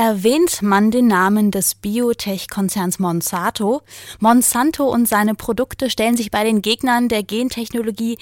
Erwähnt 0.00 0.62
man 0.62 0.92
den 0.92 1.08
Namen 1.08 1.50
des 1.50 1.74
Biotech-Konzerns 1.74 3.00
Monsanto, 3.00 3.82
Monsanto 4.20 4.88
und 4.88 5.08
seine 5.08 5.34
Produkte 5.34 5.90
stellen 5.90 6.16
sich 6.16 6.30
bei 6.30 6.44
den 6.44 6.62
Gegnern 6.62 7.08
der 7.08 7.24
Gentechnologie 7.24 8.16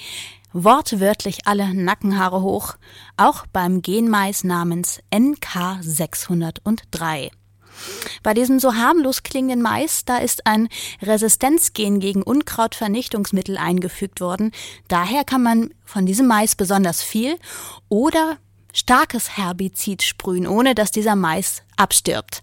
wortwörtlich 0.53 1.45
alle 1.45 1.75
Nackenhaare 1.75 2.41
hoch, 2.41 2.77
auch 3.15 3.45
beim 3.53 3.83
Genmais 3.83 4.43
namens 4.43 5.03
NK603. 5.11 7.29
Bei 8.23 8.33
diesem 8.33 8.57
so 8.57 8.73
harmlos 8.73 9.21
klingenden 9.21 9.61
Mais, 9.61 10.03
da 10.03 10.17
ist 10.17 10.47
ein 10.47 10.69
Resistenzgen 11.03 11.99
gegen 11.99 12.23
Unkrautvernichtungsmittel 12.23 13.55
eingefügt 13.55 14.19
worden. 14.19 14.51
Daher 14.87 15.23
kann 15.23 15.43
man 15.43 15.69
von 15.85 16.07
diesem 16.07 16.25
Mais 16.25 16.55
besonders 16.55 17.03
viel 17.03 17.37
oder 17.87 18.39
starkes 18.73 19.37
Herbizid 19.37 20.03
sprühen, 20.03 20.47
ohne 20.47 20.75
dass 20.75 20.91
dieser 20.91 21.15
Mais 21.15 21.63
abstirbt. 21.77 22.41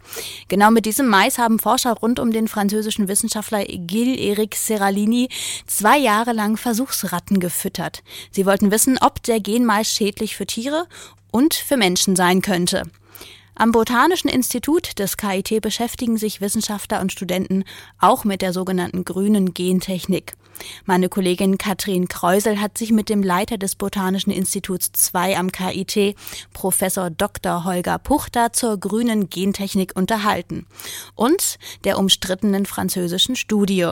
Genau 0.49 0.71
mit 0.71 0.87
diesem 0.87 1.09
Mais 1.09 1.39
haben 1.39 1.59
Forscher 1.59 1.93
rund 1.93 2.19
um 2.19 2.33
den 2.33 2.49
französischen 2.49 3.09
Wissenschaftler 3.09 3.65
Gilles-Éric 3.65 4.55
Serralini 4.57 5.29
zwei 5.67 5.99
Jahre 5.99 6.33
lang 6.33 6.57
Versuchsratten 6.57 7.41
gefüttert. 7.41 8.03
Sie 8.31 8.47
wollten 8.47 8.71
wissen, 8.71 8.99
ob 9.01 9.23
der 9.23 9.41
Genmais 9.41 9.91
schädlich 9.91 10.37
für 10.37 10.47
Tiere 10.47 10.87
und 11.31 11.55
für 11.55 11.77
Menschen 11.77 12.17
sein 12.17 12.43
könnte. 12.43 12.85
Am 13.57 13.71
Botanischen 13.71 14.29
Institut 14.29 14.99
des 14.99 15.17
KIT 15.17 15.63
beschäftigen 15.63 16.17
sich 16.17 16.41
Wissenschaftler 16.41 17.01
und 17.01 17.13
Studenten 17.13 17.65
auch 18.01 18.25
mit 18.25 18.43
der 18.43 18.53
sogenannten 18.53 19.05
grünen 19.05 19.55
Gentechnik. 19.55 20.33
Meine 20.87 21.09
Kollegin 21.09 21.57
Katrin 21.57 22.09
Kreusel 22.09 22.61
hat 22.61 22.77
sich 22.77 22.91
mit 22.91 23.09
dem 23.09 23.23
Leiter 23.23 23.57
des 23.57 23.77
Botanischen 23.77 24.33
Instituts 24.33 24.91
2 24.93 25.39
am 25.39 25.53
KIT, 25.53 26.17
Professor 26.53 27.11
Dr. 27.11 27.65
Holger 27.65 27.99
Puchter, 27.99 28.53
zur 28.53 28.79
grünen 28.79 29.31
Gentechnik 29.31 29.93
unterhalten 29.95 30.67
und 31.15 31.59
der 31.85 31.99
umstrittenen 31.99 32.67
französischen 32.67 33.37
Studie. 33.37 33.89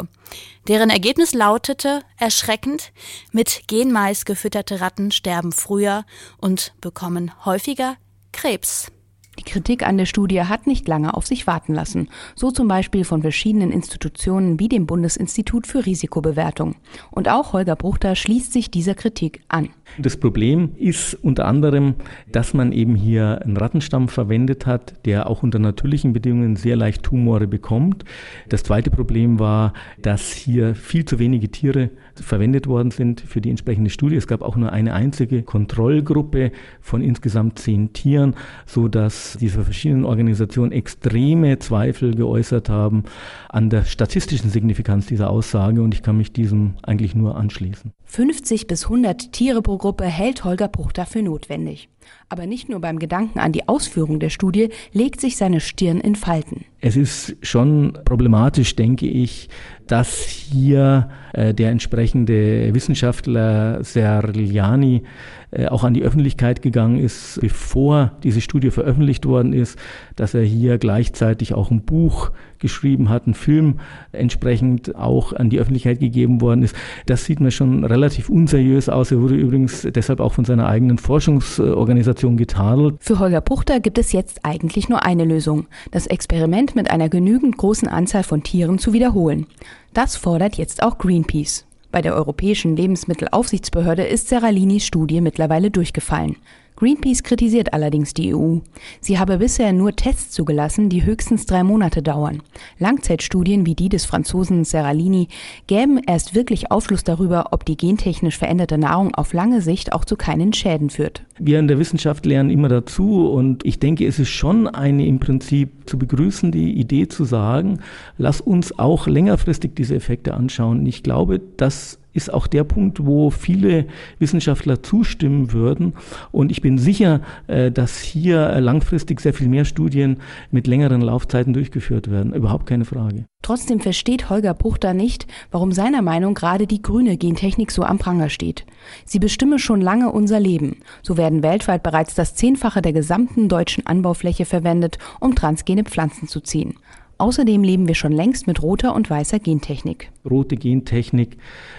Deren 0.67 0.91
Ergebnis 0.91 1.35
lautete 1.35 2.03
erschreckend, 2.19 2.93
mit 3.31 3.63
Genmais 3.69 4.25
gefütterte 4.25 4.81
Ratten 4.81 5.13
sterben 5.13 5.53
früher 5.53 6.05
und 6.39 6.75
bekommen 6.81 7.31
häufiger 7.45 7.97
Krebs. 8.33 8.91
Die 9.39 9.45
Kritik 9.45 9.87
an 9.87 9.97
der 9.97 10.07
Studie 10.07 10.43
hat 10.43 10.67
nicht 10.67 10.87
lange 10.89 11.15
auf 11.15 11.27
sich 11.27 11.47
warten 11.47 11.75
lassen, 11.75 12.09
so 12.37 12.51
zum 12.51 12.69
Beispiel 12.69 13.05
von 13.05 13.23
verschiedenen 13.23 13.73
Institutionen 13.73 14.61
wie 14.61 14.69
dem 14.69 14.87
Bundesinstitut 14.87 15.67
für 15.67 15.87
Risikobewertung. 15.87 16.77
Und 17.11 17.29
auch 17.29 17.53
Holger 17.55 17.77
Bruchter 17.77 18.15
schließt 18.15 18.53
sich 18.53 18.71
dieser 18.71 18.95
Kritik 18.95 19.41
an. 19.49 19.71
Das 19.99 20.17
Problem 20.17 20.71
ist 20.77 21.15
unter 21.15 21.47
anderem, 21.47 21.95
dass 22.31 22.55
man 22.55 22.73
eben 22.73 22.95
hier 22.95 23.43
einen 23.43 23.57
Rattenstamm 23.57 24.09
verwendet 24.09 24.67
hat, 24.67 24.95
der 25.05 25.29
auch 25.29 25.43
unter 25.43 25.59
natürlichen 25.59 26.13
Bedingungen 26.13 26.57
sehr 26.57 26.77
leicht 26.77 27.03
Tumore 27.03 27.47
bekommt. 27.47 28.05
Das 28.49 28.63
zweite 28.63 28.91
Problem 28.91 29.39
war, 29.39 29.75
dass 30.01 30.33
hier 30.33 30.75
viel 30.75 31.05
zu 31.05 31.19
wenige 31.19 31.51
Tiere 31.51 31.91
verwendet 32.15 32.67
worden 32.67 32.91
sind 32.91 33.21
für 33.21 33.41
die 33.41 33.51
entsprechende 33.51 33.91
Studie. 33.91 34.17
Es 34.17 34.27
gab 34.27 34.43
auch 34.43 34.57
nur 34.57 34.73
eine 34.73 34.95
einzige 34.95 35.43
Kontrollgruppe 35.43 36.53
von 36.81 37.03
insgesamt 37.03 37.59
zehn 37.59 37.93
Tieren, 37.93 38.35
so 38.67 38.89
dass 38.89 39.37
diese 39.41 39.63
verschiedenen 39.63 40.05
Organisationen 40.05 40.73
extreme 40.73 41.59
Zweifel 41.59 42.15
geäußert 42.15 42.69
haben 42.69 43.05
an 43.49 43.71
der 43.71 43.85
statistischen 43.85 44.51
Signifikanz 44.51 45.07
dieser 45.07 45.31
Aussage 45.31 45.83
und 45.83 45.95
ich 45.95 46.03
kann 46.03 46.17
mich 46.17 46.33
diesem 46.33 46.75
eigentlich 46.83 47.15
nur 47.15 47.37
anschließen. 47.37 47.93
50 48.05 48.67
bis 48.67 48.85
100 48.85 49.33
Tiere 49.33 49.63
pro 49.63 49.79
Gruppe 49.83 50.05
hält 50.05 50.45
Holger 50.45 50.69
Bruch 50.69 50.93
dafür 50.93 51.23
notwendig. 51.23 51.89
Aber 52.29 52.47
nicht 52.47 52.69
nur 52.69 52.81
beim 52.81 53.01
Gedanken 53.01 53.41
an 53.41 53.51
die 53.51 53.69
Ausführung 53.69 54.21
der 54.21 54.31
Studie 54.31 54.69
legt 54.93 55.21
sich 55.21 55.37
seine 55.37 55.59
Stirn 55.59 56.01
in 56.01 56.15
Falten. 56.15 56.65
Es 56.81 56.97
ist 56.97 57.37
schon 57.43 57.99
problematisch, 58.05 58.77
denke 58.77 59.09
ich, 59.09 59.49
dass 59.93 60.23
hier 60.23 61.11
äh, 61.35 61.53
der 61.53 61.69
entsprechende 61.69 62.73
Wissenschaftler 62.73 63.85
Serliani 63.85 65.03
äh, 65.51 65.67
auch 65.67 65.85
an 65.85 65.93
die 65.93 66.03
Öffentlichkeit 66.03 66.63
gegangen 66.63 66.99
ist, 66.99 67.39
bevor 67.43 68.13
diese 68.23 68.41
Studie 68.41 68.71
veröffentlicht 68.71 69.27
worden 69.27 69.53
ist, 69.53 69.79
dass 70.17 70.33
er 70.33 70.45
hier 70.45 70.79
gleichzeitig 70.79 71.53
auch 71.53 71.71
ein 71.71 71.83
Buch 71.83 72.31
geschrieben 72.59 73.11
hat, 73.11 73.27
ein 73.27 73.35
Film 73.35 73.81
entsprechend 74.13 74.97
auch 74.97 75.35
an 75.35 75.51
die 75.51 75.59
Öffentlichkeit 75.59 76.01
gegeben 76.01 76.41
worden 76.41 76.63
ist. 76.63 76.75
Das 77.05 77.27
sieht 77.27 77.41
mir 77.41 77.51
schon 77.51 77.85
relativ 77.85 78.31
unseriös 78.31 78.89
aus. 78.89 79.13
Er 79.13 79.21
wurde 79.21 79.35
übrigens 79.35 79.87
deshalb 79.95 80.21
auch 80.21 80.33
von 80.33 80.47
seiner 80.47 80.69
eigenen 80.69 80.97
Forschungsorganisation 80.97 82.39
getadelt. 82.39 82.95
Für 83.01 83.19
Holger 83.19 83.43
Puchter 83.43 83.79
gibt 83.79 83.99
es 83.99 84.13
jetzt 84.13 84.47
eigentlich 84.47 84.89
nur 84.89 85.05
eine 85.05 85.25
Lösung, 85.25 85.67
das 85.91 86.07
Experiment 86.07 86.75
mit 86.77 86.91
einer 86.91 87.11
genügend 87.11 87.59
großen 87.59 87.89
Anzahl 87.89 88.23
von 88.23 88.43
Tieren 88.43 88.79
zu 88.79 88.95
wiederholen. 88.95 89.47
Das 89.95 90.17
fordert 90.17 90.57
jetzt 90.57 90.83
auch 90.83 90.99
Greenpeace. 90.99 91.65
Bei 91.91 92.01
der 92.01 92.15
Europäischen 92.15 92.77
Lebensmittelaufsichtsbehörde 92.77 94.05
ist 94.05 94.29
Serralinis 94.29 94.87
Studie 94.87 95.21
mittlerweile 95.21 95.71
durchgefallen. 95.71 96.37
Greenpeace 96.83 97.23
kritisiert 97.23 97.75
allerdings 97.75 98.13
die 98.13 98.35
EU. 98.35 98.57
Sie 99.01 99.21
habe 99.21 99.39
bisher 99.39 99.73
nur 99.73 99.95
Tests 99.95 100.33
zugelassen, 100.33 100.89
die 100.89 101.05
höchstens 101.05 101.47
drei 101.47 101.63
Monate 101.63 102.03
dauern. 102.03 102.43
Langzeitstudien 102.81 103.67
wie 103.67 103.77
die 103.77 103.89
des 103.89 104.05
Franzosen 104.05 104.65
Serralini 104.65 105.29
gäben 105.69 106.01
erst 106.05 106.35
wirklich 106.35 106.73
Aufschluss 106.73 107.05
darüber, 107.05 107.53
ob 107.53 107.65
die 107.65 107.77
gentechnisch 107.77 108.37
veränderte 108.37 108.79
Nahrung 108.79 109.15
auf 109.15 109.33
lange 109.33 109.61
Sicht 109.61 109.93
auch 109.93 110.05
zu 110.05 110.17
keinen 110.17 110.53
Schäden 110.55 110.91
führt. 110.91 111.23
Wir 111.39 111.61
in 111.61 111.69
der 111.69 111.79
Wissenschaft 111.79 112.27
lernen 112.27 112.51
immer 112.51 112.69
dazu 112.69 113.31
und 113.31 113.65
ich 113.65 113.79
denke, 113.79 114.05
es 114.05 114.19
ist 114.19 114.31
schon 114.31 114.67
eine 114.67 115.07
im 115.07 115.21
Prinzip 115.21 115.89
zu 115.89 115.99
begrüßen, 115.99 116.51
die 116.51 116.73
Idee 116.73 117.07
zu 117.07 117.25
sagen, 117.25 117.79
lass 118.19 118.41
uns 118.41 118.77
auch 118.81 119.07
längerfristig 119.07 119.77
diese 119.77 119.95
Effekte 119.95 120.35
anschauen. 120.35 120.85
Ich 120.87 121.05
glaube, 121.05 121.41
dass 121.59 122.01
ist 122.13 122.33
auch 122.33 122.47
der 122.47 122.65
Punkt, 122.65 123.05
wo 123.05 123.31
viele 123.31 123.87
Wissenschaftler 124.19 124.83
zustimmen 124.83 125.53
würden. 125.53 125.95
Und 126.31 126.51
ich 126.51 126.61
bin 126.61 126.79
sicher, 126.79 127.21
äh, 127.47 127.71
dass 127.71 127.99
hier 127.99 128.61
langfristig 128.61 129.21
sehr 129.21 129.35
viel 129.35 129.49
mehr 129.49 129.65
Studien 129.65 130.19
mit 130.51 130.67
längeren 130.67 131.01
Laufzeiten 131.01 131.53
durchgeführt 131.53 132.11
werden. 132.11 132.33
Überhaupt 132.35 132.67
keine 132.67 132.85
Frage. 132.85 133.25
Trotzdem 133.43 133.81
versteht 133.81 134.31
Holger 134.31 134.55
Puchter 134.55 134.95
nicht, 134.95 135.27
warum 135.51 135.73
seiner 135.73 136.01
Meinung 136.01 136.35
gerade 136.35 136.69
die 136.69 136.81
grüne 136.81 137.17
Gentechnik 137.17 137.73
so 137.73 137.83
am 137.83 137.99
Pranger 137.99 138.31
steht. 138.31 138.65
Sie 139.05 139.19
bestimme 139.19 139.59
schon 139.59 139.81
lange 139.81 140.13
unser 140.13 140.39
Leben. 140.39 140.77
So 141.03 141.17
werden 141.17 141.43
weltweit 141.43 141.83
bereits 141.83 142.15
das 142.15 142.37
Zehnfache 142.37 142.83
der 142.83 142.93
gesamten 142.93 143.49
deutschen 143.49 143.87
Anbaufläche 143.87 144.45
verwendet, 144.45 144.99
um 145.19 145.35
transgene 145.35 145.83
Pflanzen 145.83 146.29
zu 146.29 146.41
ziehen. 146.41 146.75
Außerdem 147.19 147.63
leben 147.63 147.87
wir 147.87 147.95
schon 147.95 148.13
längst 148.13 148.47
mit 148.47 148.63
roter 148.63 148.95
und 148.95 149.09
weißer 149.09 149.39
Gentechnik. 149.39 150.11
Rote 150.29 150.57
Gentechnik 150.57 151.37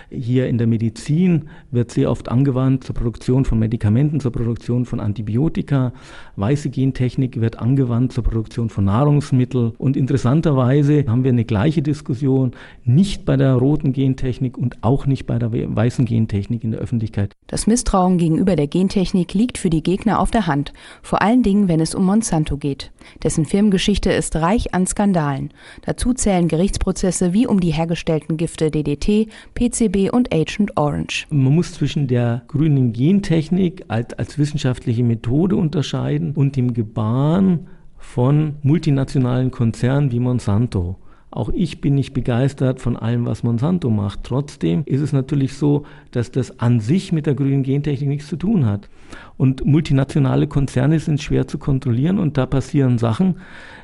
hier 0.10 0.48
in 0.48 0.58
der 0.58 0.68
Medizin 0.68 1.50
wird 1.72 1.92
sehr 1.92 2.10
oft 2.12 2.30
angewandt 2.30 2.84
zur 2.84 2.96
Produktion 2.96 3.46
von 3.46 3.60
Medikamenten, 3.60 4.20
zur 4.20 4.32
Produktion 4.32 4.86
von 4.86 5.00
Antibiotika. 5.00 5.92
Weiße 6.36 6.70
Gentechnik 6.70 7.42
wird 7.42 7.60
angewandt 7.60 8.14
zur 8.14 8.24
Produktion 8.24 8.70
von 8.70 8.86
Nahrungsmitteln. 8.86 9.74
Und 9.78 9.98
interessanterweise 9.98 11.06
haben 11.08 11.24
wir 11.24 11.32
eine 11.32 11.46
gleiche 11.46 11.82
Diskussion 11.82 12.52
nicht 12.86 13.26
bei 13.26 13.36
der 13.36 13.56
roten 13.56 13.92
Gentechnik 13.92 14.58
und 14.58 14.78
auch 14.82 15.06
nicht 15.06 15.26
bei 15.26 15.40
der 15.40 15.52
weißen 15.52 16.06
Gentechnik 16.06 16.64
in 16.64 16.72
der 16.72 16.80
Öffentlichkeit. 16.80 17.34
Das 17.48 17.68
Misstrauen 17.68 18.18
gegenüber 18.18 18.56
der 18.56 18.68
Gentechnik 18.68 19.34
liegt 19.34 19.58
für 19.58 19.70
die 19.70 19.84
Gegner 19.84 20.20
auf 20.20 20.32
der 20.32 20.48
Hand, 20.48 20.74
vor 21.02 21.22
allen 21.22 21.44
Dingen, 21.44 21.68
wenn 21.68 21.80
es 21.80 21.96
um 21.96 22.06
Monsanto 22.06 22.58
geht. 22.58 22.92
Dessen 23.24 23.46
Firmengeschichte 23.46 24.12
ist 24.12 24.36
reich 24.36 24.74
an 24.74 24.86
Skandalen. 24.88 25.33
Dazu 25.82 26.14
zählen 26.14 26.48
Gerichtsprozesse 26.48 27.34
wie 27.34 27.48
um 27.48 27.60
die 27.60 27.72
hergestellten 27.72 28.38
Gifte 28.38 28.72
DDT, 28.72 29.28
PCB 29.56 30.12
und 30.12 30.34
Agent 30.34 30.78
Orange. 30.78 31.26
Man 31.30 31.56
muss 31.56 31.74
zwischen 31.74 32.08
der 32.08 32.44
grünen 32.48 32.94
Gentechnik 32.94 33.86
als, 33.88 34.14
als 34.14 34.38
wissenschaftliche 34.38 35.04
Methode 35.04 35.56
unterscheiden 35.56 36.34
und 36.34 36.56
dem 36.56 36.74
Gebaren 36.74 37.68
von 37.98 38.56
multinationalen 38.62 39.52
Konzernen 39.52 40.12
wie 40.12 40.20
Monsanto. 40.20 40.98
Auch 41.34 41.50
ich 41.50 41.82
bin 41.82 41.96
nicht 41.96 42.14
begeistert 42.14 42.80
von 42.80 42.96
allem, 42.96 43.26
was 43.26 43.42
Monsanto 43.42 43.90
macht. 43.90 44.20
Trotzdem 44.22 44.84
ist 44.86 45.02
es 45.02 45.14
natürlich 45.14 45.56
so, 45.56 45.84
dass 46.12 46.30
das 46.30 46.60
an 46.60 46.80
sich 46.80 47.12
mit 47.12 47.26
der 47.26 47.34
grünen 47.34 47.64
Gentechnik 47.64 48.08
nichts 48.08 48.28
zu 48.28 48.36
tun 48.36 48.68
hat. 48.68 48.88
Und 49.36 49.66
multinationale 49.66 50.46
Konzerne 50.46 51.00
sind 51.00 51.24
schwer 51.24 51.48
zu 51.48 51.58
kontrollieren 51.58 52.20
und 52.20 52.38
da 52.38 52.46
passieren 52.46 53.00
Sachen, 53.00 53.38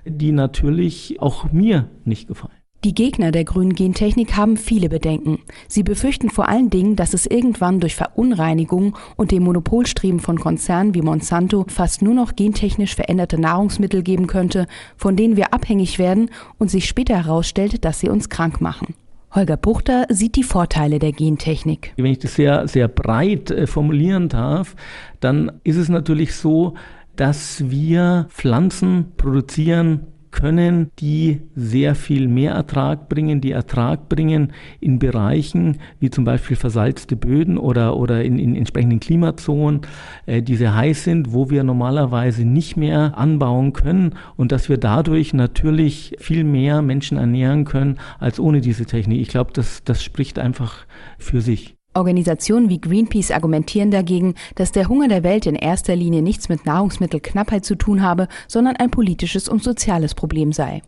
die 0.06 0.32
natürlich 0.32 1.20
auch 1.22 1.52
mir 1.52 1.90
nicht 2.06 2.28
gefallen. 2.28 2.59
Die 2.86 2.94
Gegner 2.94 3.34
der 3.34 3.44
grünen 3.44 3.74
Gentechnik 3.74 4.38
haben 4.38 4.56
viele 4.56 4.88
Bedenken. 4.88 5.40
Sie 5.68 5.84
befürchten 5.84 6.30
vor 6.30 6.48
allen 6.48 6.70
Dingen, 6.70 6.96
dass 6.96 7.14
es 7.14 7.26
irgendwann 7.26 7.82
durch 7.82 7.94
Verunreinigung 7.96 8.98
und 9.18 9.32
dem 9.32 9.44
Monopolstreben 9.44 10.22
von 10.22 10.40
Konzernen 10.40 10.94
wie 10.94 11.02
Monsanto 11.02 11.66
fast 11.68 12.02
nur 12.02 12.14
noch 12.14 12.38
gentechnisch 12.38 12.96
veränderte 12.96 13.38
Nahrungsmittel 13.38 14.02
geben 14.02 14.28
könnte, 14.28 14.66
von 14.96 15.18
denen 15.18 15.36
wir 15.36 15.54
abhängig 15.54 16.00
werden 16.00 16.30
und 16.58 16.72
sich 16.72 16.88
später 16.88 17.18
herausstellt, 17.18 17.84
dass 17.84 18.00
sie 18.00 18.08
uns 18.08 18.30
krank 18.30 18.62
machen. 18.62 18.96
Holger 19.36 19.58
Buchter 19.58 20.06
sieht 20.08 20.38
die 20.38 20.44
Vorteile 20.44 21.00
der 21.00 21.12
Gentechnik. 21.12 21.92
Wenn 21.98 22.06
ich 22.06 22.20
das 22.20 22.36
sehr, 22.36 22.66
sehr 22.70 22.88
breit 22.88 23.52
äh, 23.52 23.68
formulieren 23.68 24.30
darf, 24.30 24.78
dann 25.20 25.52
ist 25.66 25.76
es 25.76 25.90
natürlich 25.90 26.34
so, 26.34 26.76
dass 27.18 27.70
wir 27.70 28.28
Pflanzen 28.30 29.12
produzieren 29.18 30.08
können, 30.40 30.92
die 31.00 31.42
sehr 31.56 31.96
viel 31.96 32.28
mehr 32.28 32.54
Ertrag 32.54 33.10
bringen, 33.10 33.42
die 33.42 33.52
Ertrag 33.52 34.08
bringen 34.08 34.54
in 34.80 34.98
Bereichen 34.98 35.80
wie 36.00 36.10
zum 36.10 36.24
Beispiel 36.24 36.56
versalzte 36.56 37.16
Böden 37.16 37.58
oder, 37.58 37.98
oder 37.98 38.24
in, 38.24 38.40
in 38.40 38.56
entsprechenden 38.56 39.00
Klimazonen, 39.00 39.82
äh, 40.26 40.42
die 40.42 40.56
sehr 40.56 40.76
heiß 40.76 41.04
sind, 41.04 41.34
wo 41.34 41.50
wir 41.50 41.64
normalerweise 41.64 42.46
nicht 42.46 42.78
mehr 42.78 43.18
anbauen 43.18 43.74
können 43.74 44.16
und 44.38 44.52
dass 44.52 44.70
wir 44.70 44.78
dadurch 44.78 45.34
natürlich 45.34 46.16
viel 46.20 46.44
mehr 46.46 46.82
Menschen 46.82 47.18
ernähren 47.18 47.66
können 47.66 47.98
als 48.20 48.40
ohne 48.40 48.62
diese 48.62 48.86
Technik. 48.86 49.20
Ich 49.20 49.30
glaube, 49.30 49.52
das, 49.54 49.84
das 49.84 50.02
spricht 50.02 50.40
einfach 50.40 50.86
für 51.18 51.42
sich. 51.42 51.79
Organisationen 52.00 52.70
wie 52.70 52.82
Greenpeace 52.82 53.32
argumentieren 53.32 53.92
dagegen, 53.92 54.34
dass 54.56 54.72
der 54.72 54.90
Hunger 54.90 55.08
der 55.08 55.24
Welt 55.24 55.46
in 55.46 55.56
erster 55.56 55.96
Linie 55.96 56.24
nichts 56.24 56.50
mit 56.50 56.66
Nahrungsmittelknappheit 56.66 57.64
zu 57.64 57.76
tun 57.76 58.02
habe, 58.02 58.28
sondern 58.48 58.78
ein 58.78 58.90
politisches 58.90 59.48
und 59.48 59.64
soziales 59.64 60.16
Problem 60.16 60.52
sei. 60.52 60.82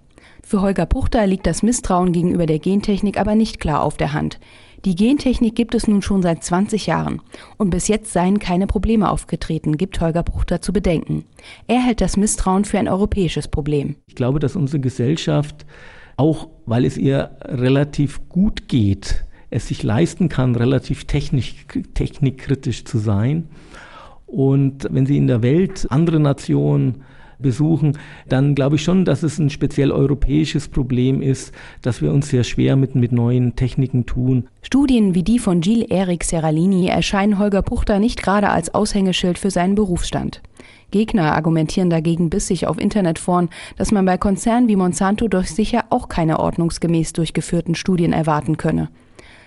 Für 0.44 0.62
Holger 0.62 0.86
Puchter 0.86 1.28
liegt 1.28 1.46
das 1.46 1.62
Misstrauen 1.62 2.12
gegenüber 2.12 2.46
der 2.46 2.60
Gentechnik 2.60 3.20
aber 3.20 3.36
nicht 3.36 3.60
klar 3.60 3.84
auf 3.84 3.98
der 3.98 4.14
Hand. 4.14 4.40
Die 4.84 4.96
Gentechnik 4.96 5.56
gibt 5.56 5.76
es 5.76 5.88
nun 5.88 6.02
schon 6.02 6.24
seit 6.24 6.44
20 6.44 6.88
Jahren 6.88 7.22
und 7.58 7.70
bis 7.70 7.88
jetzt 7.88 8.14
seien 8.14 8.40
keine 8.40 8.66
Probleme 8.66 9.12
aufgetreten, 9.12 9.78
gibt 9.78 10.02
Holger 10.02 10.24
Puchter 10.24 10.60
zu 10.60 10.74
bedenken. 10.74 11.26
Er 11.68 11.86
hält 11.86 12.02
das 12.02 12.18
Misstrauen 12.18 12.66
für 12.66 12.80
ein 12.80 12.88
europäisches 12.88 13.48
Problem. 13.48 13.98
Ich 14.08 14.16
glaube, 14.16 14.40
dass 14.40 14.56
unsere 14.56 14.80
Gesellschaft, 14.80 15.68
auch 16.18 16.50
weil 16.66 16.86
es 16.86 16.98
ihr 16.98 17.38
relativ 17.44 18.28
gut 18.28 18.68
geht, 18.68 19.24
es 19.52 19.68
sich 19.68 19.84
leisten 19.84 20.30
kann, 20.30 20.56
relativ 20.56 21.06
technisch, 21.06 21.56
technikkritisch 21.94 22.86
zu 22.86 22.98
sein. 22.98 23.48
Und 24.26 24.88
wenn 24.90 25.06
Sie 25.06 25.18
in 25.18 25.28
der 25.28 25.44
Welt 25.44 25.86
andere 25.90 26.20
Nationen 26.20 27.04
besuchen, 27.42 27.98
dann 28.30 28.56
glaube 28.56 28.76
ich 28.76 28.84
schon, 28.84 29.04
dass 29.04 29.24
es 29.24 29.40
ein 29.40 29.50
speziell 29.50 29.92
europäisches 29.92 30.68
Problem 30.70 31.22
ist, 31.22 31.54
dass 31.82 32.02
wir 32.02 32.14
uns 32.14 32.30
sehr 32.30 32.44
schwer 32.44 32.76
mit, 32.76 32.96
mit 32.96 33.12
neuen 33.12 33.56
Techniken 33.56 34.06
tun. 34.06 34.48
Studien 34.62 35.16
wie 35.16 35.24
die 35.24 35.40
von 35.40 35.60
Gilles 35.60 35.90
Eric 35.90 36.24
Serralini 36.24 36.88
erscheinen 36.88 37.40
Holger 37.40 37.62
Puchter 37.62 38.00
nicht 38.00 38.22
gerade 38.22 38.50
als 38.50 38.74
Aushängeschild 38.74 39.38
für 39.38 39.52
seinen 39.52 39.76
Berufsstand. 39.76 40.42
Gegner 40.92 41.34
argumentieren 41.34 41.90
dagegen 41.90 42.30
bissig 42.30 42.68
auf 42.68 42.80
Internetforen, 42.80 43.50
dass 43.78 43.92
man 43.92 44.06
bei 44.06 44.18
Konzernen 44.18 44.68
wie 44.68 44.76
Monsanto 44.76 45.28
doch 45.28 45.46
sicher 45.46 45.86
auch 45.90 46.10
keine 46.10 46.40
ordnungsgemäß 46.40 47.14
durchgeführten 47.14 47.76
Studien 47.76 48.14
erwarten 48.14 48.58
könne. 48.58 48.90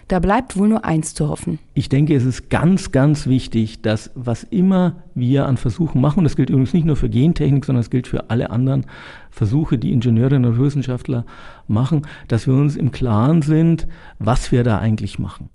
Da 0.09 0.19
bleibt 0.19 0.57
wohl 0.57 0.69
nur 0.69 0.85
eins 0.85 1.15
zu 1.15 1.29
hoffen. 1.29 1.59
Ich 1.73 1.89
denke, 1.89 2.15
es 2.15 2.25
ist 2.25 2.51
ganz, 2.51 2.93
ganz 2.93 3.27
wichtig, 3.27 3.81
dass 3.83 4.11
was 4.15 4.45
immer 4.45 4.97
wir 5.15 5.47
an 5.47 5.57
Versuchen 5.57 6.01
machen, 6.01 6.25
das 6.25 6.37
gilt 6.37 6.51
übrigens 6.51 6.75
nicht 6.75 6.85
nur 6.85 6.97
für 6.97 7.09
Gentechnik, 7.09 7.65
sondern 7.65 7.81
es 7.81 7.91
gilt 7.91 8.07
für 8.07 8.31
alle 8.31 8.51
anderen 8.51 8.87
Versuche, 9.31 9.79
die 9.79 9.93
Ingenieurinnen 9.93 10.53
und 10.53 10.59
Wissenschaftler 10.59 11.25
machen, 11.69 12.03
dass 12.29 12.47
wir 12.47 12.55
uns 12.55 12.77
im 12.77 12.91
Klaren 12.91 13.43
sind, 13.43 13.89
was 14.19 14.53
wir 14.53 14.63
da 14.63 14.79
eigentlich 14.79 15.19
machen. 15.19 15.49